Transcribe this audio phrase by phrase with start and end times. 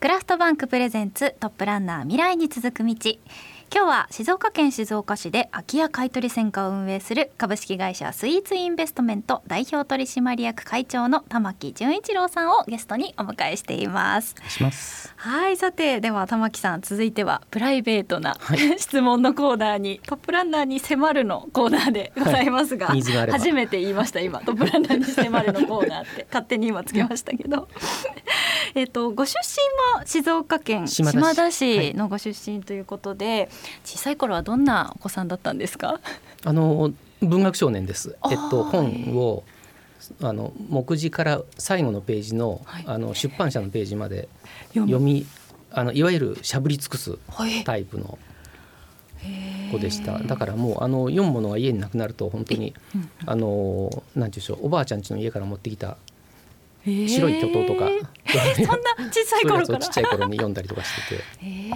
[0.00, 2.94] クラフトバンクプレゼンツトップランナー未来に続く道。
[3.74, 14.36] 今日は静岡県静岡市で空き家買取専科を運営する株式会社スイーツインベストメント代表取締役会長の玉木純一郎さんをゲストにお迎えしています。
[15.16, 18.78] はいさてでは玉木さん続いてはプライベートな、はい。
[18.78, 23.02] 質問のコーナーにトップランナーに迫るのコーナーでございますが、はい。
[23.02, 24.38] が初めて言いました今。
[24.40, 27.68] トップランナーに迫るのコーナーって勝手に今つけましたけど
[28.78, 31.94] えっとご出身は静岡県島田市。
[31.94, 33.48] のご出身ということで、
[33.84, 36.00] 小さい頃はどんなお子さんだったんですか？
[36.44, 38.16] あの文学少年です。
[38.30, 39.42] えっと本を
[40.22, 42.84] あの目次から最後のページの,、はい。
[42.86, 44.28] あの出版社のページまで
[44.68, 45.26] 読読み
[45.72, 47.64] あのいわゆるしゃぶり尽くすはい。
[47.64, 48.16] タイプの
[49.72, 50.20] 子でした。
[50.20, 55.96] だからもうあの読むものが家になくなると本当にうんあのなんて言うんでしょうおばあちゃん家の家から持ってきた
[56.84, 58.06] 白い巨塔とか、えー
[58.56, 59.60] そんな小さい頃から？
[59.60, 61.22] やつをちっちゃい頃に読んだりとかしてて。
[61.44, 61.72] へえ、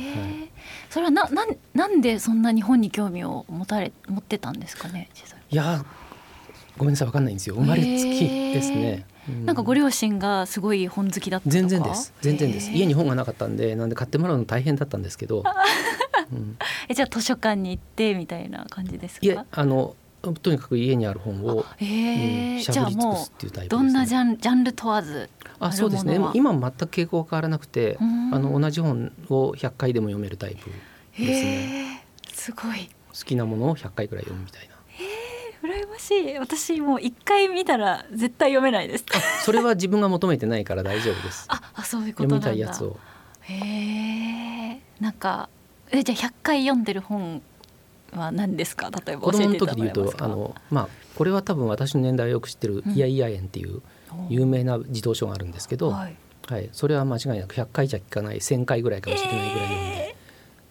[0.91, 5.09] それはななんなんでそんなに本に興味を持たれ持ってたんですかね？
[5.15, 5.85] 小さいいや
[6.79, 7.57] ごめんなさいわかんないんですよ。
[7.57, 11.53] 生まれつきですね、うなんかご両親がすごい本好きだったとか？
[11.53, 12.13] 全然です。
[12.23, 12.71] 全然です。
[12.71, 15.45] 家に本がなかったんでなんで買ってもらうの大変だったんですけど、
[16.33, 16.57] うん、
[16.89, 19.27] えじゃあ図書館に行ってみたいな感じですか？
[19.27, 26.19] いえあのとにかく家にある本を、へえ、うん、しじゃぶり尽くもすっていうタイうプです、ね、どんなジャンジャンル問わずあそうですね。
[26.35, 28.05] 今も全く傾向は変わらなくてあ
[28.39, 30.73] の同じ本を100回でも読めるタイプで
[31.13, 31.27] すね。
[31.27, 32.89] へえすごい。
[33.13, 34.73] 好きなものを100回ぐらい読むみたいな。
[35.63, 36.39] 羨ましい。
[36.39, 39.05] 私もう一回見たら絶対読めないです。
[39.45, 41.47] それは自分が求めてないから大丈夫です。
[41.49, 42.97] ああそういうこと読みたいやつを。
[43.43, 45.49] へえなんか
[45.93, 47.43] えじゃあ100回読んでる本
[48.13, 48.91] は何ですか？
[49.07, 52.93] 例えば子供の時で言うとあのまあこれは多分私の年代はよく知ってるうん。
[52.93, 53.83] イヤイヤ園っていう
[54.29, 56.17] 有名な児童書があるんですけど、はい。
[56.49, 60.15] はい、それは間違いなく100回じゃ聞かない1000回ぐらいかもしれないぐらい読んでえ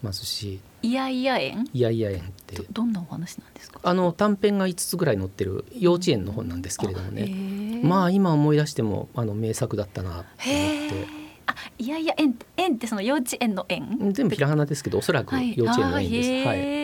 [0.03, 0.59] ますし。
[0.83, 0.87] ー。
[0.87, 3.79] いやいや園「いやいや園」ってどどんなお話なんですか？
[3.83, 11.21] あの短編が5つぐらい載ってる幼稚園の本なんですけれどもね、ねまあ今思い出してもあの名作だったなと思って。
[11.47, 15.55] あいやいや園園ってその幼稚園の園全部ひらがなですけどおそらくはい。
[15.57, 16.47] 幼稚園の園です。
[16.47, 16.59] はい。
[16.59, 16.80] へー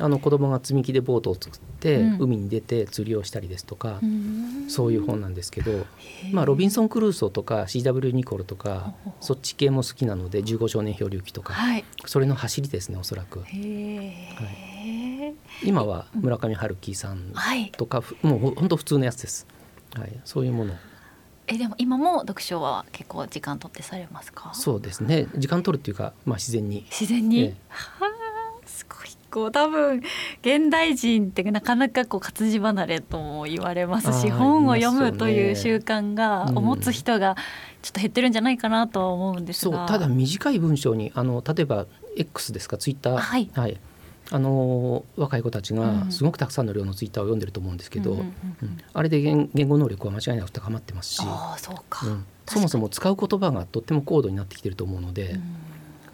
[0.00, 2.18] あの子供が積み木でボートを作って、うん。
[2.20, 4.66] 海に出て釣りをしたりですとか、うん。
[4.68, 5.86] そういう本なんですけど、
[6.32, 11.84] まあ、ロビンソン・クルーソーとか CW・ ニコルとかそっち系も好きなので15少年漂流記とか、はい。
[12.06, 13.40] それの走りですねおそらく。
[13.40, 13.56] へ
[15.26, 17.70] え今は村上春樹さんはい。
[17.72, 19.46] とかふもうほ本当普通のやつです、
[19.94, 20.74] はい、そういうもの。
[21.46, 24.52] えでも今も読書は結構時間取ってされますか？
[24.54, 25.26] そうですね。
[25.36, 26.86] 時間取るっていうか、まあ、自然に。
[26.90, 27.54] 自然に、ええ。
[27.68, 30.00] はあすごいこう多分
[30.42, 37.34] 現代人ってなかなかこう活字離れとも言われますし本を読むという習慣が持つ人が
[37.82, 41.86] ちょっと減ってるんじゃないかなとは思うんですが、そうただ短い文章にあの例えば
[42.16, 43.80] X ですかツイッターはい。
[44.30, 46.04] あの若い子たちうん。
[46.04, 48.24] がすごくたくさんの量のツイッターを読んでると思うんですけど、
[48.92, 52.24] あれで言言語能力は間違いなく高まってますし、ああそうか、うん。
[52.46, 55.42] そもそも使う言葉がとっても高度になってきてると思うので、うん。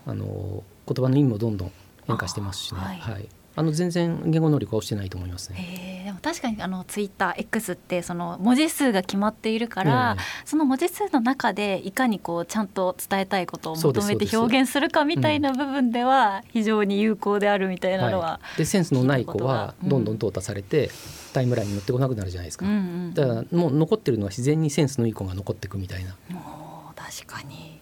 [0.07, 1.73] あの言葉の意味もどんどん
[2.11, 2.81] 変化してますしね。
[2.81, 2.99] はい。
[2.99, 3.29] はい。
[3.57, 5.57] あの全然言語能力は落ちてないと思いますね。
[5.59, 20.91] へえでも確かにあのツイッター X ってその文字数が決まっているから、えその文字数の中でいかにこうちゃんと伝えたいことを求めて表現するかみたいな部分では非常に有効であるみたいなのは、はい、でセンスのない子はどんどん淘汰されて、
[21.33, 22.67] タイムラインに乗ってこなくなるじゃないですか。
[22.67, 26.17] うんうんだからもう残ってるのは自然にセンスのいい子が残っていくみたいな。
[26.29, 27.81] もう確かに。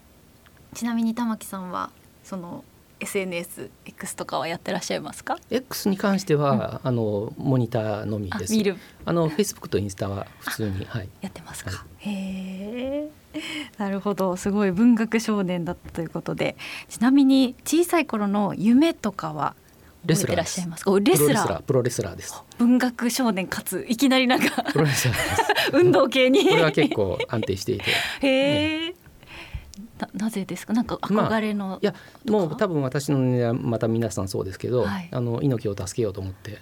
[0.75, 1.91] ちなみに玉木さんは
[2.25, 2.65] その
[3.01, 8.53] SNSX とかはやってらっしゃいますか？X に関しては、あのモニターのみです。
[8.53, 8.77] あ見る。
[9.05, 11.09] あの Facebook とインスタは普通にはい。
[11.21, 13.41] やってますか、はへえ。
[13.79, 14.37] なるほど。
[14.37, 16.57] すごい文学少年だったということで。
[16.89, 19.55] ちなみに小さい頃の夢とかは
[20.07, 22.17] 覚えてらっしゃいますレスラープロレスラー。
[22.17, 22.43] です。
[22.59, 24.65] 文学少年かついきなりなんか。
[25.73, 26.49] 運動系に。
[26.49, 27.85] これは結構安定していて。
[28.23, 28.95] へえ、な
[30.15, 30.73] なぜですか？
[30.73, 31.95] なんか憧れの、いや
[32.29, 35.09] もう多分私のねまた皆さんそうですけど、はい。
[35.11, 36.59] あの猪木を助けようと思って。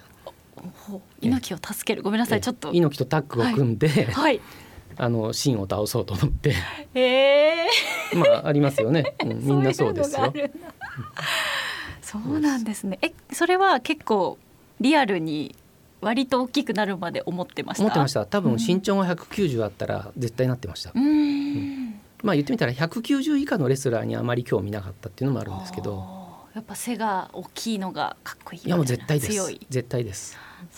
[1.21, 2.01] 猪木を助ける。
[2.01, 2.41] ごめんなさい。
[2.41, 4.41] ちょっと猪木とタッグを組んで、はい。
[4.99, 6.55] あの秦を倒そうと思って。
[6.95, 7.67] へえ。
[8.15, 10.33] まあありますよね、うん みんなそうですよ。
[12.01, 12.57] そうな。
[12.57, 12.97] んですね。
[13.01, 14.37] えそれは結構
[14.81, 15.55] リアルに
[16.01, 17.83] 割と大きくなるまで思ってました？
[17.83, 18.25] 思ってました。
[18.25, 18.57] 多分うん。
[18.57, 21.86] 身長が190あったら絶対なってました、うーん
[22.23, 26.15] まあ言ってみたら190以下のレスラーにあまり興味なかったっていうのもあるんですけど。
[26.55, 29.31] やっぱ背が大きいのがかっこいいいやもう絶対です。
[29.31, 29.59] 強い。
[29.69, 30.35] 絶対です。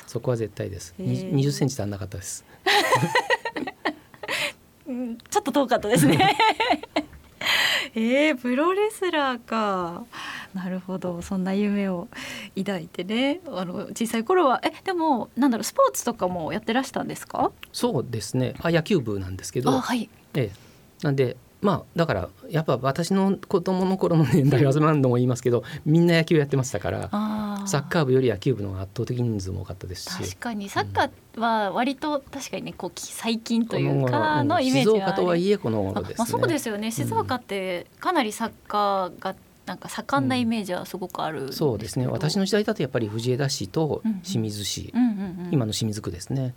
[0.08, 0.94] そこは絶対です。
[1.00, 2.44] へにー20センチ足んなかったです。
[4.88, 6.38] うんちょっと遠かったですね。
[7.96, 10.04] えー、プロレスラーか。
[10.54, 11.22] なるほど。
[11.22, 12.08] そんな夢を
[12.58, 13.40] 抱いてね。
[13.48, 17.52] あの小さい頃はえでもなんだろうスポーツとかもやってらしたんですか？
[17.72, 18.56] そうですね。
[18.62, 19.72] あ野球部なんですけど。
[19.72, 20.10] あはい。
[20.34, 20.52] ええ、
[21.02, 30.10] なんでまあだからやっぱ私の子供の頃の年代は何度も言いますけどみんな野球やってましたからあサッカー部より野球部の方が圧倒的に人数も多かったですし。
[30.10, 30.70] 確かに。
[30.70, 36.16] サッカーは割と確かにねこう最近というこかのうんイメージ静岡とはいえこの頃あですね。
[36.20, 36.92] まあそうですよね。
[36.92, 39.36] 静岡ってかなりサッカーが
[39.66, 42.08] なんか盛んなイメージはすごくあるそうですね。
[42.08, 44.94] 私の時代だとやっぱり藤枝市と清水市、
[45.52, 46.56] 今の清水区ですね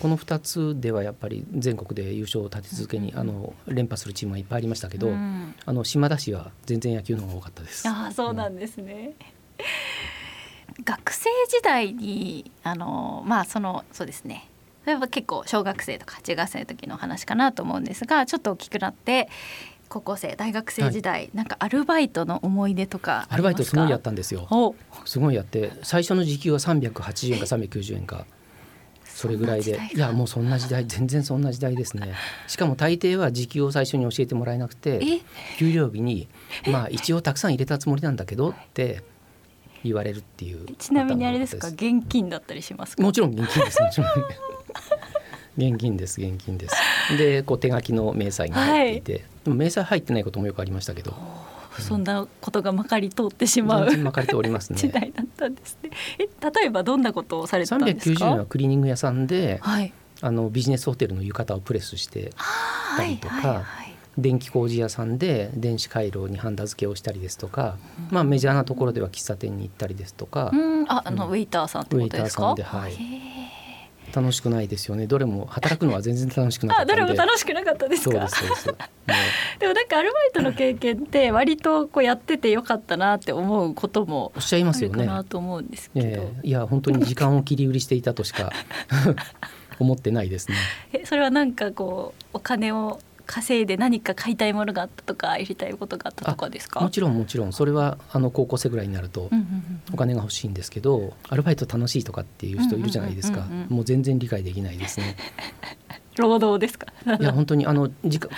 [0.00, 7.88] この2つではやっぱり全国で優勝を立て続けに、あの連覇するチームはいっぱいありましたけど、うんあの島田市は全然野球の方が多かったです。
[7.88, 9.14] ああそうなんですね。
[10.84, 14.48] 学生時代にあのまあそのそうですね。
[14.84, 19.28] それは結構小学生とか中学生の時の話かなと思うんですがちょっと大きくなって
[19.88, 24.46] 高校生大学生時代、なんかアルバイトの思い出とかアルバイトすごいやっったんですよ。
[24.50, 24.74] お
[25.04, 28.26] すごいやって最初の時給は380円か390円か
[29.18, 29.80] それぐらいで。
[29.94, 32.14] いやもうそんな時代全然そんな時代ですね。
[32.46, 35.20] しかも大抵は時給を最初に教えてもらえなくてえ？
[35.58, 36.28] 給料日に
[36.70, 39.02] まあ一応たくさん入れたつもりなんだけどって
[39.82, 41.66] 言われるっていうちなみにあれですか？
[41.66, 43.02] 現金だったりしますか？
[43.02, 44.08] もちろん現金ですもちろん。
[45.56, 46.76] 現金です現金です。
[47.18, 51.12] でこう手書きの明細が入っていて、でも明細入ってないこともよくありましたけど。
[51.80, 54.78] そんなことがまかり通ってしまう全然巻かれておりますね。
[54.78, 55.90] 時代だったんですね。
[56.18, 56.24] え
[56.60, 59.92] 例えばどんなことをされてたんですか？390円はクリーニング屋さんではい。
[60.20, 62.32] あのビジネスホテルの浴衣をプレスして
[62.96, 63.94] たりとか、はいはいはい。
[64.18, 67.76] 電気工事屋さんで電子回路にハンダ付けをしたりですとか、
[68.10, 72.50] まあ、メジャーなところでは喫茶店に行ったりですとか、うん、あ、あの、うんウェイターさんってことですか？
[72.50, 72.92] ウェイターさんではい。
[72.94, 72.96] へ
[74.14, 78.28] 楽しくないですよねどれも働くのは全然楽しくなかったどれも楽しくなかったですか？
[78.28, 78.88] そうですそうです
[79.58, 84.32] でも、なんかアルバイトの経験って、割とこうやっててよかったなって思うことも。
[84.36, 86.06] おっしゃいますよねなと思うんですけど。
[86.06, 88.52] ええいや本当に時間を切り売りしていたとしか
[89.80, 90.56] 思ってないですね
[90.92, 96.80] え、それはなんかこう、お金を稼いで何か買いたいものがあったとか、やりたいことがあったとかですか？
[96.80, 97.52] もちろんもちろん。
[97.52, 99.30] それはあの高校生ぐらいになると
[99.92, 103.42] お金が欲しいんですけどアルバイト楽しいとかっていう人いるじゃないですか。
[103.68, 105.16] もう全然理解できないですね。
[106.16, 106.86] 労働ですか？
[107.20, 108.30] いや本当にあの時間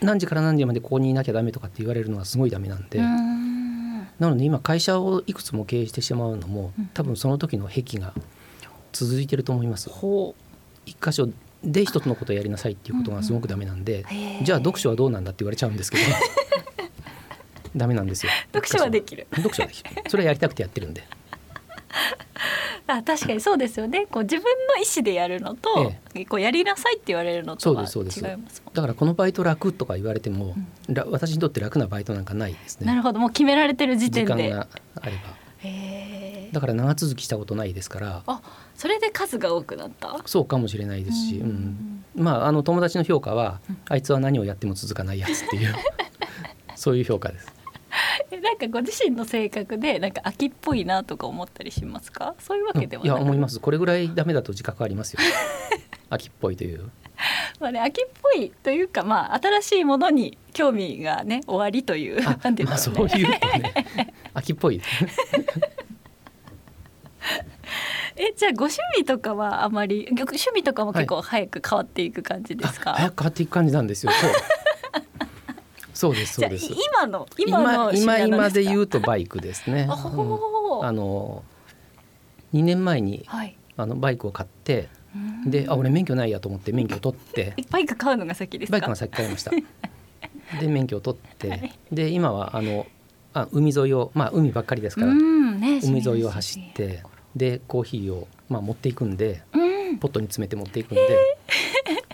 [0.00, 6.86] 何時から何時までここにいなきゃダメとかって言われるのはすごいダメなんで、なので今会社をいくつも経営してしまうのもうん。
[6.94, 8.12] 多分その時の癖が
[8.92, 9.88] 続いてると思います。
[9.90, 10.34] ほ
[10.86, 11.28] 一箇所
[11.64, 14.04] で一つのことをやりなさいっていうことがすごくダメなんで、う。
[14.06, 16.02] へーじゃあ読書はどうなんだって言われちゃうんですけど
[17.76, 18.32] ダメなんですよ。
[18.52, 19.26] 読書はできる。
[19.34, 19.90] 読書はできる。
[20.08, 21.04] それはやりたくてやってるんで。
[22.86, 25.92] あ確かにそうですよねこう自分の意思でやるのと、
[26.28, 30.54] こうやりなさいって言われるのとは違いそうですそうですだからこのバイト楽とか言われても、
[30.88, 32.86] ら私にとって楽なバイトなんかないですね。
[32.86, 34.68] なるほどもう決められてる時時点で間が
[35.02, 35.37] あれば。
[36.52, 38.22] だから長続きしたことないですから。
[38.26, 38.40] あ
[38.74, 40.16] それで数が多くなった？
[40.26, 42.04] そうかもしれないですし、ううんん。
[42.16, 45.74] まああの友達の評価は、あいつは何をやっても続かないやつっていう
[46.76, 47.52] そういう評価です。
[48.30, 52.34] えなんかご自身の性格でなんか秋っぽいなとか思ったりしますか？
[52.38, 53.58] そういうわけではないや思います。
[53.60, 55.20] これぐらいダメだと自覚ありますよ。
[56.10, 56.90] 秋っぽいという。
[57.60, 62.20] まあね秋っぽいというかまあ新しいものに興味がね終わりという。
[62.26, 63.18] あなんていうんまあそういうと
[63.58, 64.14] ね。
[64.34, 64.80] 秋っぽい
[68.16, 74.30] えじゃあご趣味とかはあまり趣味とかも結構早く変わっていく感じですか、あ早く変わっていく感じなんですよそう
[75.98, 76.72] そうですそうです。
[76.72, 80.86] 今の今の今今今で言ううとバイクですね、あうん。
[80.86, 81.42] あの
[82.54, 83.56] 2年前にはい。
[83.76, 85.50] あのバイクを買ってうん。
[85.50, 87.54] であ俺免許ないやと思って免許を取って。
[87.56, 88.78] え バイク買うのが先ですか？
[88.78, 89.50] バイクが先買いました。
[90.60, 91.78] で免許を取って、はい。
[91.90, 92.86] で今はあの
[93.34, 97.02] あ海沿いをまあ海ばっかりですから、うんね海沿いを走って
[97.36, 99.58] でコーヒーをまあ持っていくんでう
[99.92, 99.98] ん。
[99.98, 101.38] ポットに詰めて持っていくんで、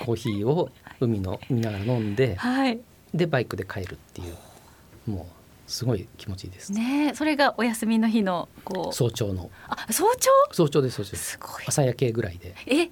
[0.04, 2.78] コーヒーを海の見ながら飲んではい。
[3.12, 6.72] でバイクで帰るっていうもうすごい気持ちいいです。
[6.72, 8.94] ねそれがお休みの日のこう。
[8.94, 9.50] 早朝の。
[9.68, 10.30] あ早朝？
[10.52, 11.30] 早朝です早朝です。
[11.32, 11.64] すごい。
[11.66, 12.54] 朝焼けぐらいで。
[12.66, 12.90] え？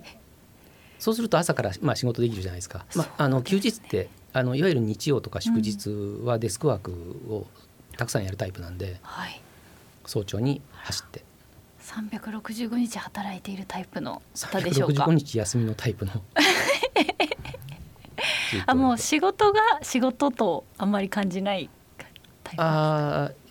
[0.98, 2.84] そうすると朝からまあ仕事できるじゃないですか。
[2.94, 5.90] まああの休日ってあのいわゆる日曜とか祝日
[6.24, 6.92] はデスクワーク
[7.28, 7.46] を
[7.96, 9.40] たくさんやるタイプなんではい。
[10.06, 11.24] 早朝に走って
[11.82, 16.12] 365日働いているタイプの方でしょうか？365日休みのタイプの。
[18.66, 21.70] あもう仕事が仕事とあんまり感じない
[22.44, 23.42] タイプあー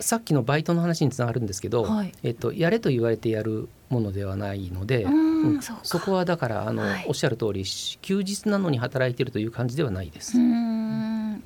[0.00, 2.12] さっきのバイトの話につながるんですけど、はい。
[2.22, 6.00] えっと、やれと言われてやるものではないので、うーんそうか。
[6.06, 7.04] こはだからあの、はい。
[7.06, 10.38] おっしゃる通りし休日なのに働いてるという感じではないです。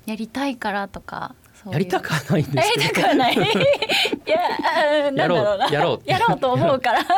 [0.07, 1.35] やりたいからとか
[1.71, 3.35] やりたくはないんですやりたくはない。
[3.37, 4.39] いや
[5.05, 5.69] なんだろうな。
[5.69, 7.01] やろうやろうと思うから。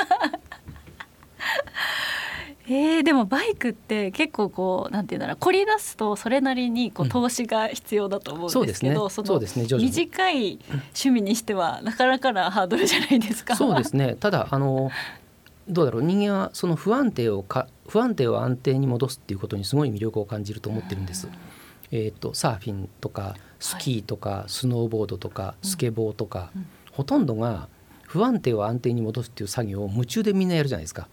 [2.69, 5.37] えー、でもバイクって結構こうなんていうんだろう。
[5.37, 9.67] 凝り出すとそれなりにこう投資が必要だと思うんですけど、うんそうですね。
[9.67, 9.93] 徐々に。
[9.93, 13.55] 短い趣味にしてはなかなかなハードルじゃないですか。
[13.55, 14.17] そうですね。
[14.19, 14.91] ただあの
[15.69, 16.03] どうだろう。
[16.03, 21.29] 人間はその不安定をか不安定を安定に戻すっていうことにすごい魅力を感じると思ってるんです。
[21.93, 27.69] えー、とサーフィンとかスキーとか、スノーボードとかスケボーとか、うんほとんどが
[28.05, 31.09] 不安定を安定に戻すっていう作業を夢中でみんなやるじゃないですか。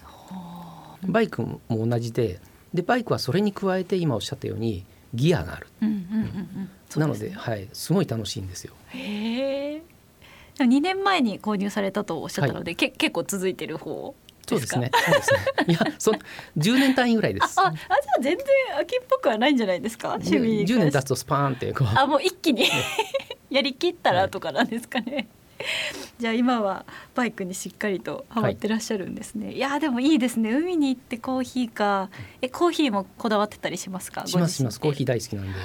[1.06, 2.40] バイクも同じで
[2.74, 5.68] でバイクはそれに加えて今おっしゃったようにギアがある。
[6.96, 8.74] なのすねではい、すごい楽しいんですよ。
[8.92, 9.82] へえ。
[10.58, 14.16] でも2年前に購入されたとおっしゃったので、け結構続いてる方。
[14.48, 14.92] そうですすね。
[14.94, 15.40] そうですね。
[15.68, 16.16] いや、そん
[16.58, 17.60] 10年単位ぐらいです。
[17.60, 18.46] あ、あ、じゃあ全然
[18.80, 20.10] 秋っぽくはないんじゃないですか？
[20.16, 21.74] 趣味に10年経つとスパーンって。
[21.96, 22.66] あ、もう一気に
[23.50, 25.28] やりきったらとかなんですかね。
[26.20, 26.86] じゃあ今は
[27.16, 29.54] バイクにしっかりとハマってらっしゃるんですね。
[29.54, 30.52] い、やでもいいですね。
[30.54, 32.10] 海に行ってコーヒーか。
[32.42, 34.26] えコーヒーもこだわってたりしますか？
[34.28, 34.80] しますします。
[34.80, 35.08] コーヒーー。
[35.08, 35.60] 大好きなんで。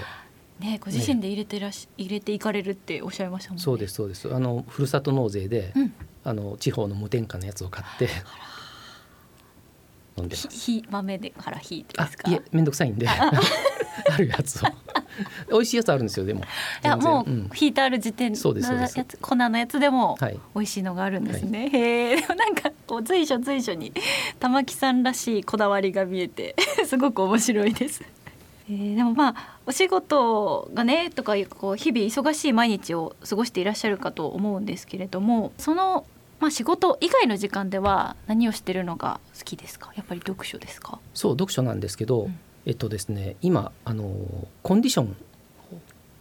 [0.60, 3.62] ねご自身で入れてらし、入れていかれるっておっしゃいましたもんね。
[3.62, 4.32] そうですそうです。
[4.32, 5.94] あのふるさと納税で、うん。
[6.24, 8.08] あの地方の無添加のやつを買って
[10.18, 10.48] 飲んでまひす。
[10.50, 12.30] ひ豆でからひあすか？
[12.30, 13.08] いえめんどくさいんで。
[13.08, 13.30] あ
[14.18, 14.68] るやつを。
[15.50, 16.40] 美味しいやつあるんですよでも。
[16.40, 16.44] い
[16.82, 17.50] やもううん。
[17.58, 18.98] 引いてある時点そうですそうです。
[18.98, 20.38] やつ粉のやつでもはい。
[20.54, 21.68] 美味しいのがあるんですね。
[21.72, 23.92] へえでもなんかこう随所随所に
[24.38, 26.54] 玉木さんらしいこだわりが見えて
[26.86, 28.02] すごく面白いです。
[28.70, 36.04] えーでもまあお仕事がねとかこう日々忙しい毎日を過ごしていらっしゃるかと思うんですけれどもその
[36.40, 39.92] まあ仕事以外の時間では何をしてるのが好きですか？
[39.96, 41.00] やっぱり読書ですか？
[41.14, 42.38] そう読書なんですけど、うん。
[42.66, 44.14] えっとですね今あの
[44.62, 45.16] コンディション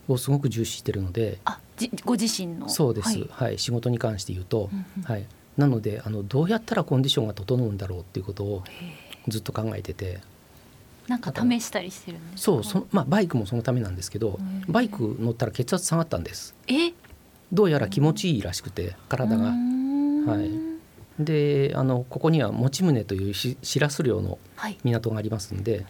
[0.08, 2.70] をすごく重視してるのであじご自身の？
[2.70, 5.26] そうです、ははいい仕事に関して言うと、うんうんはい、
[5.58, 8.96] なのであのどうやったらコンディションが整うんだろうっていうことをへ
[9.28, 10.20] ずっと考えてて。
[11.08, 12.52] ーなんか試したりしてるんですか？
[12.54, 16.56] そうその、まあ、バイクもそのためなんですけどバイク乗ったら血圧下がったんです。
[16.68, 16.94] え？
[17.52, 19.54] どうやら気持ちいいらしくて体が。
[20.32, 20.52] はい。
[21.20, 24.78] であのここには用宗というししらす漁のはい。
[24.84, 25.86] 港がありますんで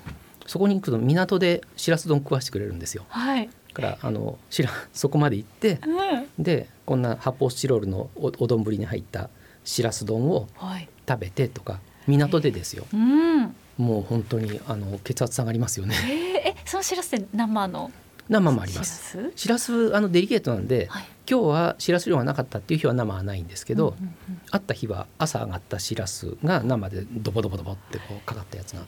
[0.47, 3.05] そこに行くと港でしらす丼食わしてくれるんですよ。
[3.09, 9.29] はい、だからあのしら そこまで行ってうん、でこんな発泡スチロールのおお丼に入った
[9.65, 12.85] しらす丼をはい、食べてとか港でですよ。
[12.93, 15.95] うん、もう本当にあの血圧下がりますよね。
[16.43, 17.91] えー、えそのしらすって生の？
[18.29, 19.31] 生もあります。
[19.35, 19.95] しらす？
[19.95, 21.05] あのデリケートなんで、はい。
[21.29, 24.41] 今日はしらす量がなかったっていう日は生はないんですけど、うんうんうん。
[24.51, 28.81] あった日は朝上がったしらすが生でドボドボドボってこうかかったやつが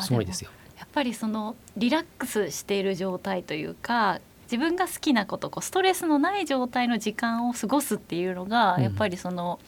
[0.00, 0.50] すごいですよ。
[0.78, 8.82] やっぱりそのリラックスしている状態というか自分が好きなことこうストレスのない状態の時間を過ごすっていうのが、うん。
[8.82, 9.58] やっぱりその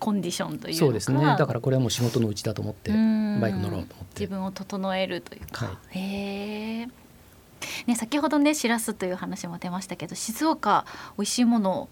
[0.00, 1.24] コンディションというそうですね。
[1.24, 3.40] だからこれはもう仕事のうちだと思ってうん。
[3.40, 4.20] バイク乗ろうと思って。
[4.20, 6.88] 自分を整えるというか、はへえ、
[7.86, 10.84] ね、先ほどねしらすという話も出ましたけど静岡
[11.16, 11.88] 美味しいもの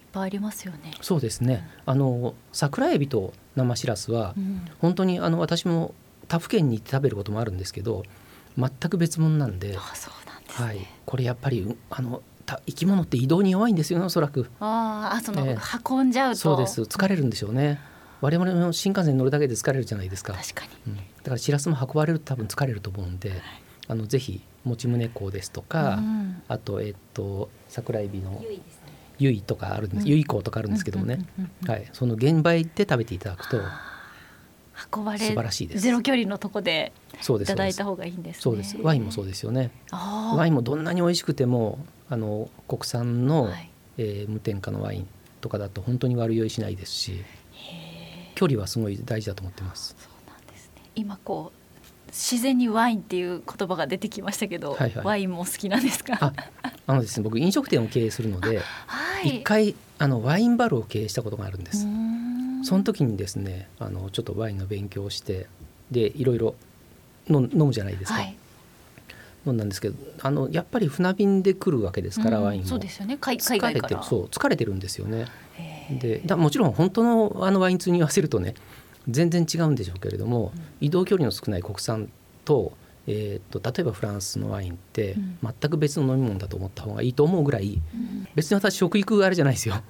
[0.00, 0.92] いっぱいありますよね。
[1.00, 1.68] そうですね。
[1.86, 4.66] あの桜エビと生しらすはうん。
[4.80, 5.94] 本当にあの私も
[6.28, 8.02] 他府県に行って食べることもあるんですけど
[8.56, 9.76] 全く別物なんで。
[9.76, 14.50] はい、これやっぱりうあのた生き物って移動に弱いんですよねおそらく。
[14.60, 15.58] あーあその、ええ。
[15.88, 16.38] 運んじゃうと。
[16.38, 16.82] そうです。
[16.82, 17.78] 疲れるんでしょうね。
[18.20, 20.94] 我々も新幹線に乗るだけで疲れるじゃないですか、確かに。
[20.94, 23.32] うん、だからしらすも運ばれると多分疲れると思うんで
[23.88, 26.42] あのぜひもち宗港ですとか、うん。
[26.46, 28.42] あとえっと桜エビの。
[29.20, 30.08] ゆいとかあるんです、うん。
[30.08, 31.26] ゆい港とかあるんですけどもね、
[31.66, 33.60] はい、その現場へ行って食べていただくと
[34.94, 35.82] 運ばれ素晴らしいです。
[35.82, 38.42] ゼロ距離のとこでいそうですただいた方がいいんですね。
[38.42, 38.76] そうです。
[38.80, 39.72] ワインもそうですよね。
[39.90, 43.70] ワインもどんなに美味しくてもあの国産の、はい。
[43.96, 45.08] えー無添加のワイン
[45.40, 47.24] とかだと本当に悪酔いしないですし
[48.36, 49.96] 距離はすごい大事だと思ってます。
[49.98, 50.82] そうなんですね。
[50.94, 51.57] 今こう
[52.08, 56.16] 自然にワインっていう言葉が出てきましたけど、はいはいワインも好きなんですか？
[56.20, 56.32] あ
[56.86, 59.38] あのですね僕飲食店を経営するのではい。
[59.40, 61.86] 一回あのワインバルを経営したことがあるんです、
[62.62, 65.46] その時にですねあのちょっとワインの勉強をして
[65.90, 66.54] でいろいろ
[67.28, 68.36] 飲飲むじゃないですか、はい。
[69.46, 73.16] 飲んだんですけどあのやっぱり船便で来るわけですから、うんワインもそうですよね。
[73.20, 73.88] 海外から。
[73.88, 75.26] てるそう疲れてるんですよね
[76.00, 78.54] でだもちろん本当のあのワイン通に言わせるとね
[79.08, 82.10] 全然違うんでしょうけれども、移動距離の少ない国産
[82.44, 82.72] と,、
[83.06, 85.38] えー、と例えばフランスのワインってうん。
[85.42, 88.28] 全く別の飲み物だと思った方がいいと思うぐらいうん。
[88.34, 89.76] 別に私食育あれじゃないですよ。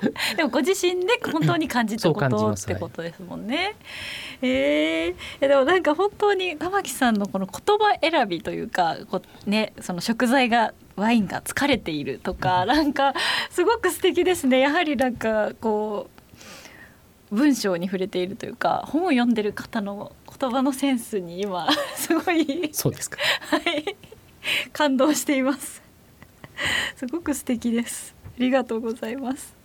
[0.36, 3.74] でもご自身で本当に感じたことってことですもんね。
[4.42, 13.14] えー、でもなんか本当に玉木さんのこの言葉選びというかこねその食材がワインが疲れているとかなんか
[13.50, 14.60] すごく素敵ですね。
[14.60, 16.15] やはりなんかこう
[17.30, 23.18] 文章に触れているというか本を読んでる方の言葉のセンスに今 すごいそうですか。
[23.50, 23.96] はい。
[24.72, 25.82] 感動しています。
[26.96, 28.14] すごく素敵です。
[28.24, 29.55] ありがとうございます